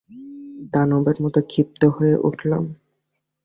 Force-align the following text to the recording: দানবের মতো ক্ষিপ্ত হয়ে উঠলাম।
দানবের 0.73 1.17
মতো 1.23 1.39
ক্ষিপ্ত 1.41 1.81
হয়ে 1.95 2.15
উঠলাম। 2.23 2.63